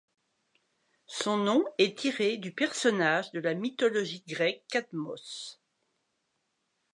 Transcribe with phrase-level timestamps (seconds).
[1.05, 5.61] Son nom est tiré du personnage de la mythologie grecque Cadmos.